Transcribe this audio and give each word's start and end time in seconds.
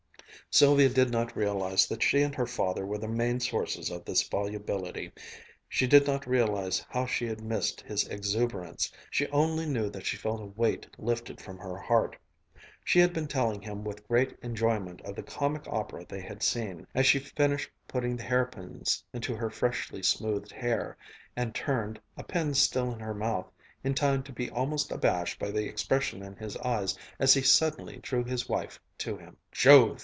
Sylvia 0.53 0.89
did 0.89 1.11
not 1.11 1.37
realize 1.37 1.87
that 1.87 2.03
she 2.03 2.21
and 2.21 2.35
her 2.35 2.45
father 2.45 2.85
were 2.85 2.97
the 2.97 3.07
main 3.07 3.39
sources 3.39 3.89
of 3.89 4.03
this 4.03 4.27
volubility, 4.27 5.13
she 5.69 5.87
did 5.87 6.05
not 6.05 6.27
realize 6.27 6.85
how 6.89 7.05
she 7.05 7.25
had 7.25 7.39
missed 7.39 7.79
his 7.79 8.05
exuberance, 8.09 8.91
she 9.09 9.27
only 9.27 9.65
knew 9.65 9.89
that 9.89 10.05
she 10.05 10.17
felt 10.17 10.41
a 10.41 10.45
weight 10.45 10.85
lifted 10.97 11.39
from 11.39 11.57
her 11.57 11.77
heart. 11.77 12.17
She 12.83 12.99
had 12.99 13.13
been 13.13 13.27
telling 13.27 13.61
him 13.61 13.85
with 13.85 14.05
great 14.09 14.37
enjoyment 14.41 14.99
of 15.03 15.15
the 15.15 15.23
comic 15.23 15.63
opera 15.69 16.05
they 16.05 16.19
had 16.21 16.43
seen, 16.43 16.85
as 16.93 17.05
she 17.05 17.19
finished 17.19 17.71
putting 17.87 18.17
the 18.17 18.23
hairpins 18.23 19.05
into 19.13 19.33
her 19.37 19.49
freshly 19.49 20.03
smoothed 20.03 20.51
hair, 20.51 20.97
and 21.33 21.55
turned, 21.55 21.97
a 22.17 22.25
pin 22.25 22.53
still 22.55 22.91
in 22.91 22.99
her 22.99 23.15
mouth, 23.15 23.49
in 23.85 23.93
time 23.93 24.21
to 24.23 24.33
be 24.33 24.49
almost 24.49 24.91
abashed 24.91 25.39
by 25.39 25.49
the 25.49 25.63
expression 25.63 26.21
in 26.21 26.35
his 26.35 26.57
eyes 26.57 26.97
as 27.19 27.33
he 27.33 27.41
suddenly 27.41 27.99
drew 28.03 28.25
his 28.25 28.49
wife 28.49 28.81
to 28.97 29.15
him. 29.15 29.37
"Jove! 29.53 29.99